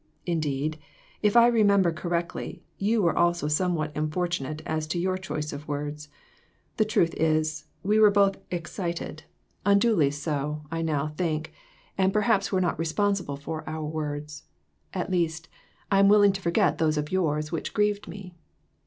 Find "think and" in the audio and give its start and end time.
11.09-12.11